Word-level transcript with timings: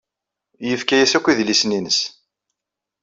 Yefka-as 0.69 1.11
akk 1.17 1.27
idlisen-nnes. 1.27 1.99